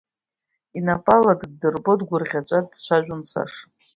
Инапала 0.77 1.33
ддырбо, 1.41 1.93
дгәырӷьаҵәа 1.99 2.59
дцәажәон 2.67 3.21
Саша. 3.29 3.63